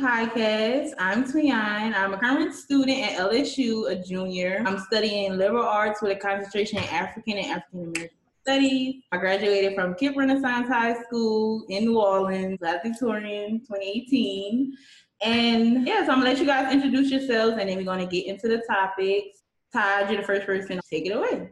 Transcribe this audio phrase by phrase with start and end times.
[0.00, 0.92] Podcast.
[0.98, 1.94] I'm Twian.
[1.94, 4.64] I'm a current student at LSU, a junior.
[4.64, 8.08] I'm studying liberal arts with a concentration in African and African American
[8.40, 9.02] studies.
[9.12, 14.72] I graduated from KIPP Renaissance High School in New Orleans, Victorian, 2018.
[15.20, 18.24] And yeah, so I'm gonna let you guys introduce yourselves and then we're gonna get
[18.24, 19.42] into the topics.
[19.70, 20.80] Taj, you're the first person.
[20.90, 21.50] Take it away.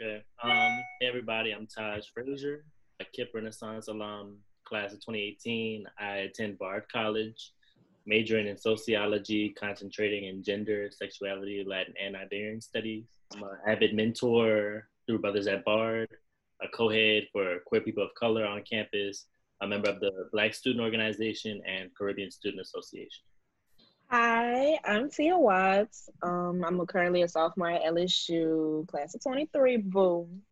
[0.00, 0.22] Okay.
[0.40, 0.52] Um,
[1.00, 2.64] hey everybody, I'm Taj Frazier,
[3.00, 5.84] a KIPP Renaissance alum, class of 2018.
[5.98, 7.52] I attend Bard College,
[8.06, 13.04] majoring in sociology, concentrating in gender, sexuality, Latin, and Iberian studies.
[13.34, 16.08] I'm an avid mentor through Brothers at Bard,
[16.62, 19.26] a co-head for queer people of color on campus,
[19.60, 23.24] a member of the Black Student Organization and Caribbean Student Association.
[24.08, 26.08] Hi, I'm Tia Watts.
[26.22, 29.78] Um, I'm currently a sophomore at LSU, class of 23.
[29.78, 30.42] Boom.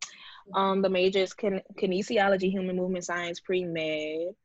[0.53, 4.35] Um, the major is kin- kinesiology, human movement science, pre med.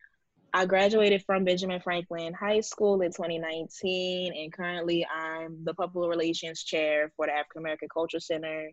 [0.52, 6.64] I graduated from Benjamin Franklin High School in 2019, and currently I'm the public relations
[6.64, 8.70] chair for the African American Culture Center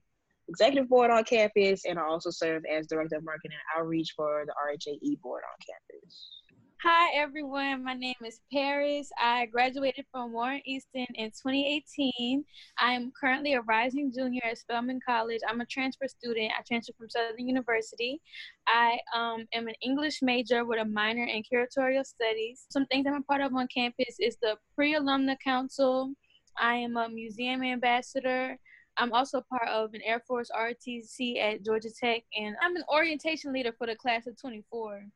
[0.49, 4.45] executive board on campus, and I also serve as director of marketing and outreach for
[4.45, 6.41] the RHAE board on campus.
[6.83, 7.83] Hi, everyone.
[7.83, 9.09] My name is Paris.
[9.19, 12.45] I graduated from Warren Easton in 2018.
[12.77, 15.41] I'm currently a rising junior at Spelman College.
[15.49, 16.51] I'm a transfer student.
[16.51, 18.21] I transferred from Southern University.
[18.67, 22.67] I um, am an English major with a minor in curatorial studies.
[22.69, 26.13] Some things I'm a part of on campus is the Pre Alumna Council.
[26.59, 28.55] I am a museum ambassador.
[28.97, 33.51] I'm also part of an Air Force ROTC at Georgia Tech, and I'm an orientation
[33.51, 35.07] leader for the class of 24.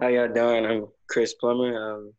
[0.00, 0.66] How y'all doing?
[0.66, 2.12] I'm Chris Plummer, I'm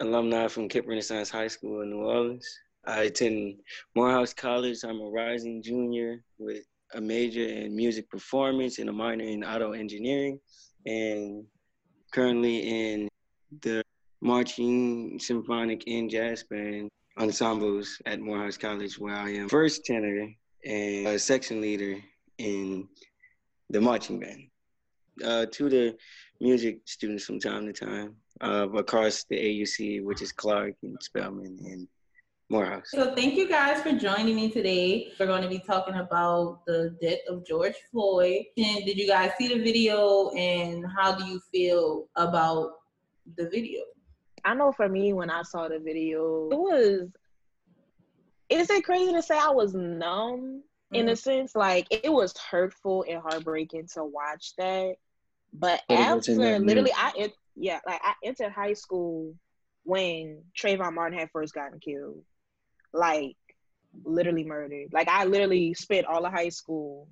[0.00, 2.46] alumni from KIPP Renaissance High School in New Orleans.
[2.86, 3.54] I attend
[3.96, 4.84] Morehouse College.
[4.84, 9.72] I'm a rising junior with a major in music performance and a minor in auto
[9.72, 10.38] engineering,
[10.84, 11.46] and
[12.12, 13.08] currently in
[13.62, 13.82] the
[14.20, 20.28] marching, symphonic, and jazz band ensembles at Morehouse College, where I am first tenor
[20.66, 21.96] and a section leader
[22.36, 22.86] in
[23.70, 24.50] the marching band.
[25.24, 25.96] Uh, to the
[26.40, 31.58] music students from time to time uh, across the AUC, which is Clark and Spelman
[31.64, 31.88] and
[32.50, 32.90] Morehouse.
[32.90, 35.12] So thank you guys for joining me today.
[35.18, 38.44] We're going to be talking about the death of George Floyd.
[38.56, 42.72] And did you guys see the video and how do you feel about
[43.36, 43.82] the video?
[44.44, 47.08] I know for me, when I saw the video, it was.
[48.48, 50.94] Is it crazy to say I was numb mm-hmm.
[50.94, 51.54] in a sense?
[51.54, 54.94] Like it was hurtful and heartbreaking to watch that.
[55.58, 59.34] But after literally, I it, yeah, like I entered high school
[59.84, 62.22] when Trayvon Martin had first gotten killed,
[62.92, 63.36] like
[64.04, 64.92] literally murdered.
[64.92, 67.08] Like I literally spent all of high school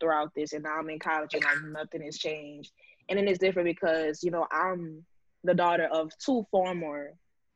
[0.00, 2.72] throughout this, and now I'm in college, and like nothing has changed.
[3.08, 5.04] And then it's different because you know I'm
[5.44, 7.12] the daughter of two former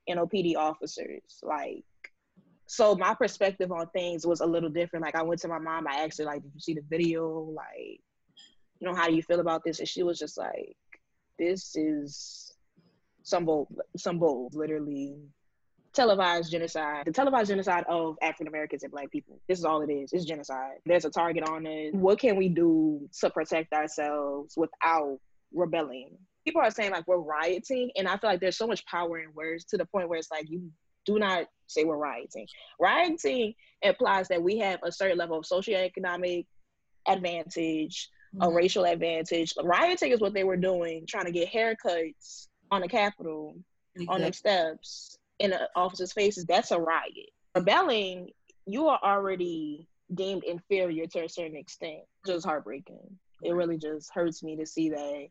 [0.09, 1.41] NOPD officers.
[1.43, 1.85] Like,
[2.67, 5.05] so my perspective on things was a little different.
[5.05, 7.29] Like, I went to my mom, I asked her, like, did you see the video?
[7.55, 8.01] Like,
[8.81, 9.79] you know, how do you feel about this?
[9.79, 10.77] And she was just like,
[11.39, 12.53] this is
[13.23, 15.17] some bold, some bull, literally
[15.93, 19.41] televised genocide, the televised genocide of African Americans and Black people.
[19.49, 20.13] This is all it is.
[20.13, 20.77] It's genocide.
[20.87, 21.95] There's a target on it.
[21.95, 25.19] What can we do to protect ourselves without
[25.53, 26.19] rebelling?
[26.49, 29.35] people are saying like we're rioting, and I feel like there's so much power in
[29.35, 30.71] words to the point where it's like you
[31.05, 32.47] do not say we're rioting.
[32.81, 33.53] Rioting
[33.83, 36.47] implies that we have a certain level of socioeconomic
[37.07, 38.43] advantage, mm-hmm.
[38.43, 39.55] a racial advantage.
[39.63, 43.55] Rioting is what they were doing, trying to get haircuts on the Capitol,
[43.95, 44.15] exactly.
[44.15, 46.45] on the steps, in the officers' faces.
[46.45, 47.31] That's a riot.
[47.55, 48.31] Rebelling,
[48.67, 52.01] you are already deemed inferior to a certain extent.
[52.27, 53.19] Just heartbreaking.
[53.43, 55.29] It really just hurts me to see that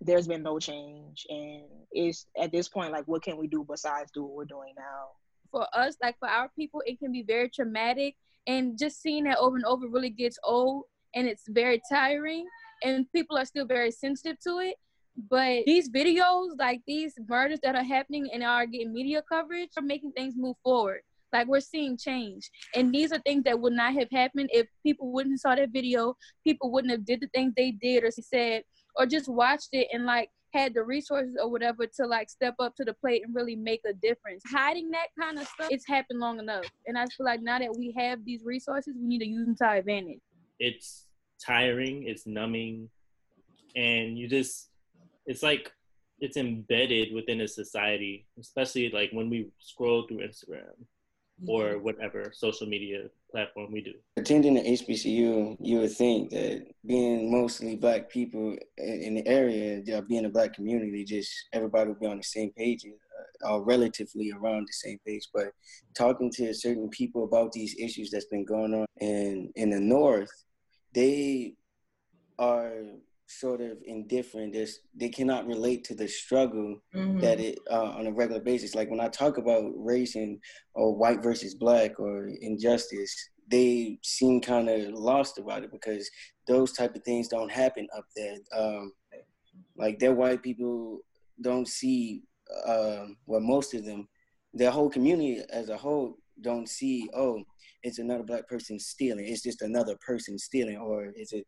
[0.00, 1.62] there's been no change and
[1.92, 5.08] it's at this point like what can we do besides do what we're doing now
[5.50, 8.16] for us like for our people it can be very traumatic
[8.46, 10.84] and just seeing that over and over really gets old
[11.14, 12.46] and it's very tiring
[12.82, 14.76] and people are still very sensitive to it
[15.28, 19.82] but these videos like these murders that are happening and are getting media coverage are
[19.82, 21.00] making things move forward
[21.32, 25.12] like we're seeing change and these are things that would not have happened if people
[25.12, 26.14] wouldn't saw that video
[26.44, 28.62] people wouldn't have did the things they did or said
[28.96, 32.74] or just watched it and like had the resources or whatever to like step up
[32.76, 34.42] to the plate and really make a difference.
[34.46, 36.64] Hiding that kind of stuff, it's happened long enough.
[36.86, 39.56] And I feel like now that we have these resources, we need to use them
[39.56, 40.20] to our advantage.
[40.60, 41.06] It's
[41.44, 42.88] tiring, it's numbing,
[43.74, 44.68] and you just,
[45.26, 45.72] it's like,
[46.20, 50.76] it's embedded within a society, especially like when we scroll through Instagram.
[51.46, 53.94] or whatever social media platform we do.
[54.18, 60.26] Attending the HBCU, you would think that being mostly black people in the area, being
[60.26, 64.66] a black community, just everybody would be on the same page uh, or relatively around
[64.68, 65.28] the same page.
[65.32, 65.52] But
[65.96, 70.30] talking to certain people about these issues that's been going on in in the north,
[70.92, 71.54] they
[72.38, 72.72] are
[73.26, 74.52] sort of indifferent.
[74.52, 77.20] There's, they cannot relate to the struggle mm-hmm.
[77.20, 78.74] that it uh, on a regular basis.
[78.74, 80.38] Like when I talk about race and
[80.74, 83.14] or white versus black or injustice,
[83.48, 86.10] they seem kind of lost about it because
[86.46, 88.36] those type of things don't happen up there.
[88.56, 88.92] Um,
[89.76, 91.00] like their white people
[91.40, 92.22] don't see,
[92.66, 94.08] uh, well, most of them,
[94.52, 97.42] their whole community as a whole don't see, oh,
[97.82, 99.26] it's another black person stealing.
[99.26, 101.46] It's just another person stealing, or is it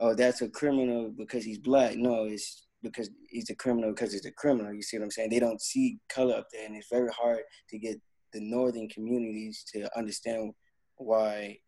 [0.00, 1.96] oh, that's a criminal because he's black.
[1.96, 4.72] No, it's because he's a criminal because he's a criminal.
[4.72, 5.30] You see what I'm saying?
[5.30, 7.40] They don't see color up there, and it's very hard
[7.70, 8.00] to get
[8.32, 10.52] the northern communities to understand
[10.96, 11.58] why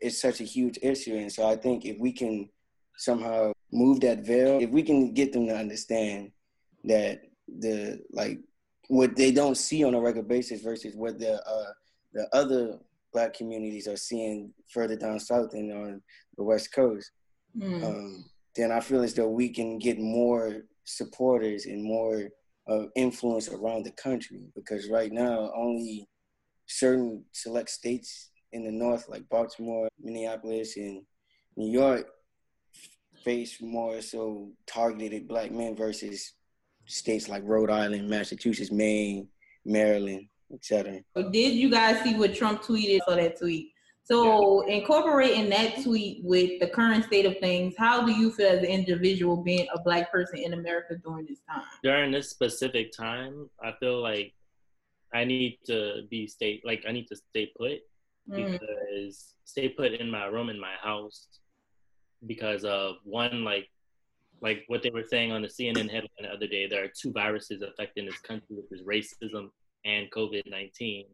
[0.00, 1.16] it's such a huge issue.
[1.16, 2.48] And so I think if we can
[2.96, 6.30] somehow move that veil, if we can get them to understand
[6.84, 7.22] that
[7.58, 8.40] the like
[8.88, 11.72] what they don't see on a regular basis versus what the uh,
[12.12, 12.78] the other
[13.12, 16.02] black communities are seeing further down south and on
[16.36, 17.10] the west coast
[17.56, 17.84] mm.
[17.84, 18.24] um,
[18.54, 22.28] then I feel as though we can get more supporters and more
[22.68, 24.42] uh, influence around the country.
[24.54, 26.08] Because right now, only
[26.66, 31.02] certain select states in the north, like Baltimore, Minneapolis, and
[31.56, 32.06] New York,
[33.24, 36.34] face more so targeted black men versus
[36.86, 39.28] states like Rhode Island, Massachusetts, Maine,
[39.64, 41.00] Maryland, etc.
[41.30, 43.00] Did you guys see what Trump tweeted?
[43.08, 43.72] So that tweet.
[44.04, 44.74] So yeah.
[44.74, 48.64] incorporating that tweet with the current state of things, how do you feel as an
[48.64, 51.62] individual being a black person in America during this time?
[51.82, 54.34] During this specific time, I feel like
[55.14, 57.80] I need to be stay like I need to stay put
[58.28, 58.52] mm.
[58.52, 61.28] because stay put in my room in my house
[62.26, 63.68] because of one like
[64.40, 67.12] like what they were saying on the CNN headline the other day, there are two
[67.12, 69.50] viruses affecting this country, which is racism
[69.84, 71.06] and COVID nineteen.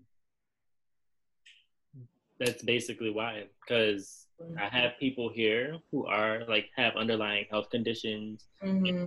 [2.39, 4.29] That's basically why because
[4.59, 8.47] i have people here who are like have underlying health conditions.
[8.63, 9.05] Mm-hmm.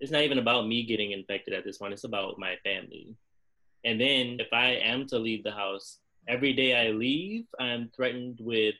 [0.00, 3.14] it's not even about me getting infected at this point it's about my family.
[3.84, 5.98] And then if i am to leave the house
[6.28, 8.74] every day i leave i'm threatened with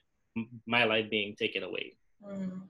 [0.66, 1.96] my life being taken away.
[2.26, 2.60] Mm-hmm.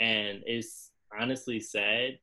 [0.00, 2.18] and it's honestly sad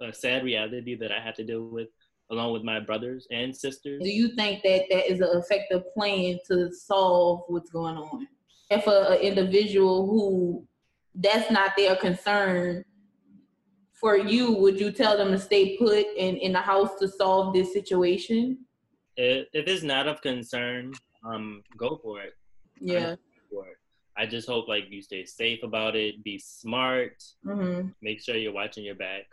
[0.00, 1.88] a sad reality that i have to deal with
[2.30, 4.02] along with my brothers and sisters.
[4.02, 8.26] Do you think that that is an effective plan to solve what's going on?
[8.70, 10.66] If an individual who
[11.14, 12.84] that's not their concern
[13.92, 17.54] for you, would you tell them to stay put in, in the house to solve
[17.54, 18.58] this situation?
[19.16, 20.92] If, if it's not of concern,
[21.24, 22.32] um, go for it.
[22.80, 23.14] Yeah.
[23.50, 23.76] For it.
[24.16, 27.88] I just hope like you stay safe about it, be smart, mm-hmm.
[28.02, 29.24] make sure you're watching your back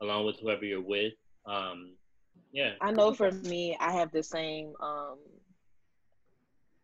[0.00, 1.12] along with whoever you're with.
[1.46, 1.94] Um,
[2.52, 2.72] yeah.
[2.80, 5.18] I know for me, I have the same um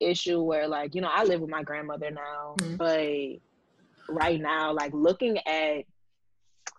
[0.00, 2.76] issue where like, you know, I live with my grandmother now, mm-hmm.
[2.76, 5.84] but right now, like looking at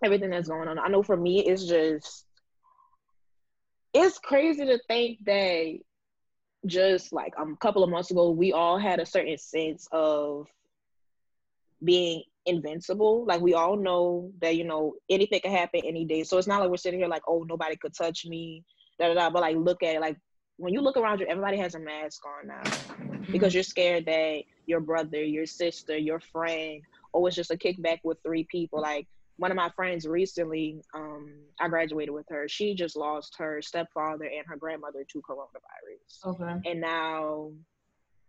[0.02, 2.24] everything that's going on, I know for me it's just
[3.94, 5.78] it's crazy to think that
[6.66, 10.46] just like um, a couple of months ago, we all had a certain sense of
[11.82, 13.24] being invincible.
[13.26, 16.24] Like we all know that you know anything can happen any day.
[16.24, 18.64] So it's not like we're sitting here like, oh, nobody could touch me
[18.98, 19.30] da da da.
[19.30, 20.00] But like, look at it.
[20.00, 20.16] Like,
[20.56, 23.32] when you look around you, everybody has a mask on now mm-hmm.
[23.32, 27.98] because you're scared that your brother, your sister, your friend, or it's just a kickback
[28.02, 28.80] with three people.
[28.80, 32.48] Like one of my friends recently, um, I graduated with her.
[32.48, 36.26] She just lost her stepfather and her grandmother to coronavirus.
[36.26, 36.70] Okay.
[36.70, 37.52] And now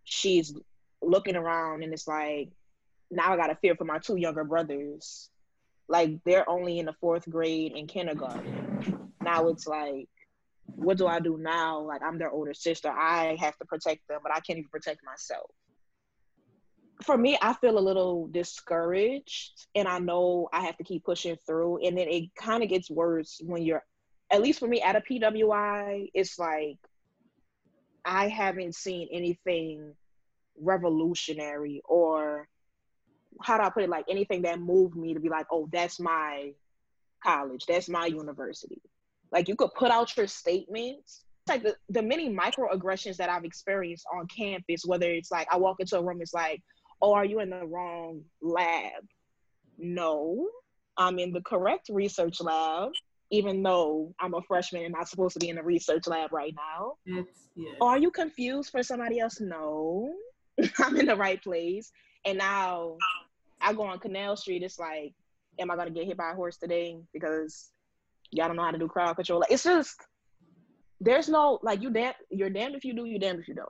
[0.04, 0.54] she's
[1.02, 2.50] looking around and it's like,
[3.10, 5.32] now I got to fear for my two younger brothers.
[5.88, 9.12] Like they're only in the fourth grade in kindergarten.
[9.24, 10.08] Now it's like
[10.80, 11.82] what do I do now?
[11.82, 12.90] Like I'm their older sister.
[12.90, 15.50] I have to protect them, but I can't even protect myself.
[17.04, 21.38] For me, I feel a little discouraged and I know I have to keep pushing
[21.46, 21.86] through.
[21.86, 23.84] And then it kind of gets worse when you're,
[24.32, 26.78] at least for me at a PWI, it's like
[28.04, 29.94] I haven't seen anything
[30.60, 32.48] revolutionary or
[33.42, 33.90] how do I put it?
[33.90, 36.54] Like anything that moved me to be like, oh, that's my
[37.24, 38.82] college, that's my university.
[39.32, 41.24] Like you could put out your statements.
[41.46, 45.58] It's like the, the many microaggressions that I've experienced on campus, whether it's like I
[45.58, 46.62] walk into a room, it's like,
[47.02, 49.04] oh, are you in the wrong lab?
[49.78, 50.48] No,
[50.98, 52.92] I'm in the correct research lab.
[53.32, 56.54] even though I'm a freshman and not supposed to be in the research lab right
[56.56, 56.96] now.
[57.06, 57.74] It's yeah.
[57.82, 59.40] Are you confused for somebody else?
[59.40, 60.12] No,
[60.80, 61.92] I'm in the right place.
[62.26, 62.98] And now
[63.62, 64.64] I go on Canal Street.
[64.64, 65.14] It's like,
[65.60, 67.70] am I gonna get hit by a horse today because
[68.32, 69.40] y'all don't know how to do crowd control?
[69.40, 70.02] Like, it's just
[71.02, 73.70] there's no like you damn you're damned if you do, you damned if you don't.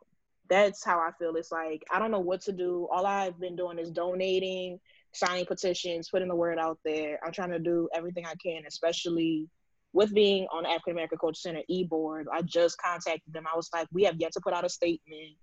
[0.49, 1.35] That's how I feel.
[1.35, 2.87] It's like I don't know what to do.
[2.91, 4.79] All I've been doing is donating,
[5.13, 7.19] signing petitions, putting the word out there.
[7.23, 9.47] I'm trying to do everything I can, especially
[9.93, 12.27] with being on the African American Culture Center e board.
[12.31, 13.45] I just contacted them.
[13.51, 15.35] I was like, we have yet to put out a statement.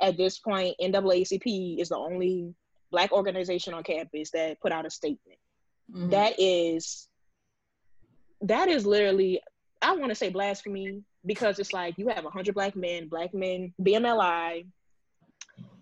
[0.00, 2.54] At this point, NAACP is the only
[2.90, 5.38] black organization on campus that put out a statement.
[5.92, 6.10] Mm-hmm.
[6.10, 7.08] That is
[8.44, 9.40] that is literally
[9.82, 13.74] I want to say blasphemy because it's like you have 100 black men, black men,
[13.82, 14.66] BMLI.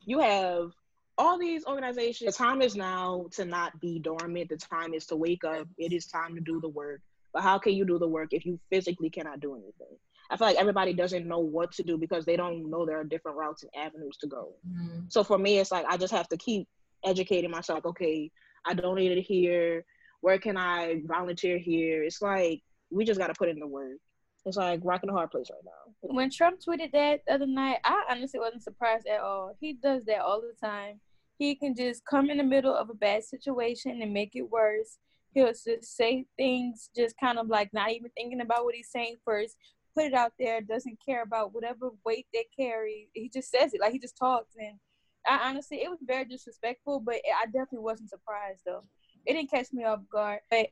[0.04, 0.72] You have
[1.18, 2.34] all these organizations.
[2.36, 4.48] The time is now to not be dormant.
[4.48, 5.68] The time is to wake up.
[5.78, 7.00] It is time to do the work.
[7.32, 9.96] But how can you do the work if you physically cannot do anything?
[10.30, 13.04] I feel like everybody doesn't know what to do because they don't know there are
[13.04, 14.54] different routes and avenues to go.
[14.68, 15.00] Mm-hmm.
[15.08, 16.66] So for me, it's like I just have to keep
[17.04, 17.78] educating myself.
[17.78, 18.30] Like, okay,
[18.64, 19.84] I donated here.
[20.22, 22.02] Where can I volunteer here?
[22.02, 23.98] It's like we just got to put in the work.
[24.46, 26.14] It's like rocking a hard place right now.
[26.14, 29.56] When Trump tweeted that the other night, I honestly wasn't surprised at all.
[29.60, 31.00] He does that all the time.
[31.38, 34.98] He can just come in the middle of a bad situation and make it worse.
[35.32, 39.16] He'll just say things, just kind of like not even thinking about what he's saying
[39.24, 39.56] first.
[39.94, 40.60] Put it out there.
[40.60, 43.08] Doesn't care about whatever weight they carry.
[43.12, 44.54] He just says it like he just talks.
[44.58, 44.78] And
[45.26, 48.84] I honestly, it was very disrespectful, but I definitely wasn't surprised though.
[49.26, 50.40] It didn't catch me off guard.
[50.50, 50.68] But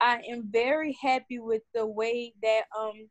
[0.00, 3.08] I am very happy with the way that um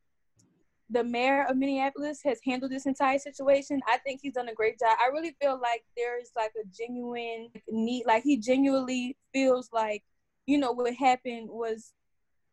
[0.92, 3.80] the mayor of Minneapolis has handled this entire situation.
[3.88, 4.98] I think he's done a great job.
[5.02, 10.04] I really feel like there's like a genuine need, like he genuinely feels like,
[10.46, 11.94] you know, what happened was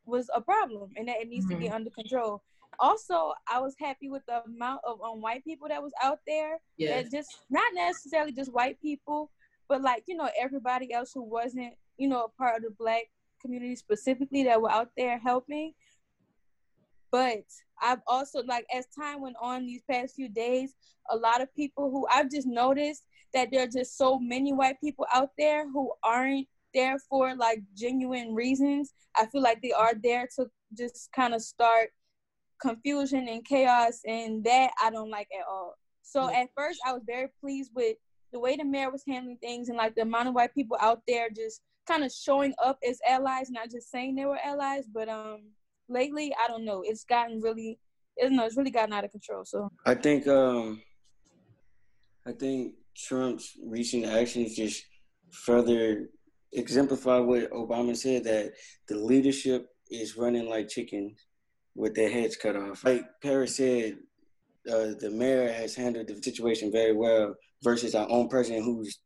[0.07, 1.55] was a problem and that it needs mm-hmm.
[1.55, 1.75] to be mm-hmm.
[1.75, 2.43] under control.
[2.79, 6.59] Also, I was happy with the amount of um, white people that was out there.
[6.77, 7.03] Yeah.
[7.03, 9.33] Just not necessarily just white people,
[9.69, 13.05] but like you know everybody else who wasn't you know a part of the black
[13.43, 15.73] community specifically that were out there helping.
[17.11, 17.45] But
[17.81, 20.75] I've also like as time went on these past few days,
[21.11, 24.81] a lot of people who I've just noticed that there are just so many white
[24.83, 28.93] people out there who aren't there for like genuine reasons.
[29.17, 31.91] I feel like they are there to just kind of start
[32.61, 35.75] confusion and chaos and that I don't like at all.
[36.03, 36.41] So yeah.
[36.41, 37.97] at first I was very pleased with
[38.33, 41.03] the way the mayor was handling things and like the amount of white people out
[41.07, 45.09] there just kind of showing up as allies, not just saying they were allies, but
[45.09, 45.51] um
[45.89, 47.79] lately I don't know, it's gotten really
[48.17, 49.45] it's no, it's really gotten out of control.
[49.45, 50.83] So I think um
[52.27, 54.85] I think Trump's recent actions just
[55.31, 56.09] further
[56.53, 58.53] exemplify what Obama said that
[58.89, 61.27] the leadership is running like chickens
[61.75, 62.85] with their heads cut off.
[62.85, 63.99] Like Paris said,
[64.71, 68.99] uh, the mayor has handled the situation very well versus our own president who's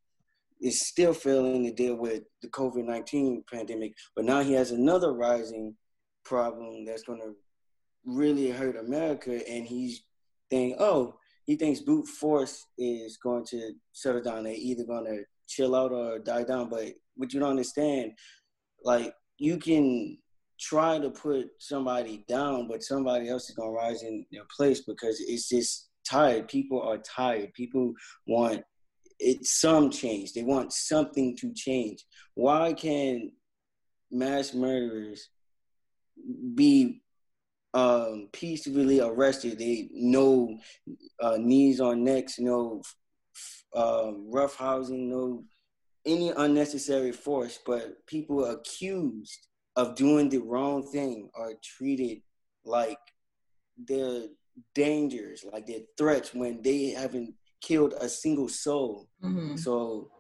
[0.62, 3.95] is still failing to deal with the COVID 19 pandemic.
[4.14, 5.75] But now he has another rising
[6.25, 7.35] problem that's going to
[8.07, 9.40] really hurt America.
[9.49, 10.04] And he's
[10.50, 14.45] thinking, oh, he thinks brute force is going to settle down.
[14.45, 16.71] They're either going to chill out or die down.
[16.71, 18.12] But what you don't understand,
[18.85, 20.19] like, you can
[20.61, 24.83] try to put somebody down, but somebody else is going to rise in their place
[24.83, 26.47] because it's just tired.
[26.47, 27.52] People are tired.
[27.54, 27.92] People
[28.28, 28.62] want
[29.23, 30.33] it's some change.
[30.33, 32.05] They want something to change.
[32.35, 33.33] Why can
[34.11, 35.29] mass murderers
[36.55, 37.02] be
[37.73, 39.59] um, peacefully arrested?
[39.59, 40.59] They no
[41.21, 42.83] uh, knees on necks, no
[43.75, 45.45] um, rough housing, no
[46.05, 52.19] any unnecessary force, but people accused of doing the wrong thing are treated
[52.64, 52.99] like
[53.79, 54.26] they're
[54.75, 59.09] dangers, like they're threats when they haven't killed a single soul.
[59.25, 59.57] Mm-hmm.
[59.57, 60.11] So,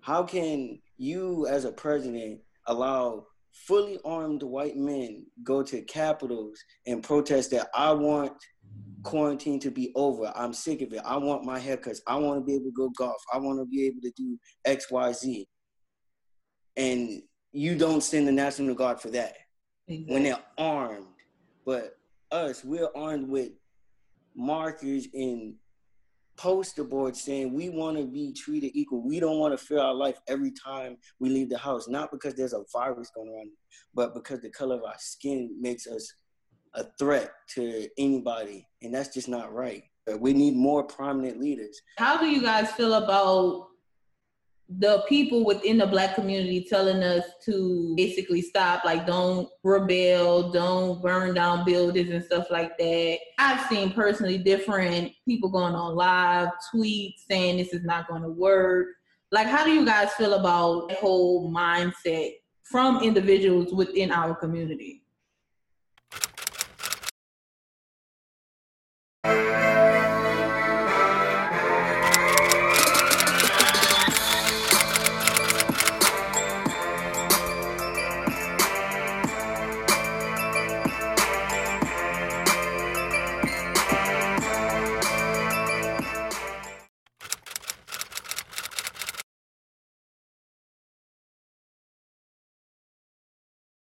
[0.00, 7.02] how can you, as a president, allow fully armed white men go to capitals and
[7.02, 8.32] protest that I want
[9.02, 10.32] quarantine to be over.
[10.34, 11.02] I'm sick of it.
[11.04, 12.00] I want my haircuts.
[12.06, 13.22] I want to be able to go golf.
[13.32, 15.48] I want to be able to do X, Y, Z.
[16.76, 17.22] And
[17.52, 19.36] you don't send the National Guard for that
[19.88, 20.14] exactly.
[20.14, 21.06] when they're armed.
[21.66, 21.96] But
[22.30, 23.50] us, we're armed with
[24.34, 25.54] markers and
[26.42, 29.00] poster board saying we want to be treated equal.
[29.00, 32.34] We don't want to fear our life every time we leave the house, not because
[32.34, 33.50] there's a virus going on,
[33.94, 36.12] but because the color of our skin makes us
[36.74, 39.84] a threat to anybody, and that's just not right.
[40.18, 41.80] We need more prominent leaders.
[41.96, 43.68] How do you guys feel about
[44.78, 51.02] the people within the black community telling us to basically stop, like don't rebel, don't
[51.02, 53.18] burn down buildings and stuff like that.
[53.38, 58.30] I've seen personally different people going on live, tweets saying this is not going to
[58.30, 58.88] work.
[59.30, 65.02] Like, how do you guys feel about the whole mindset from individuals within our community?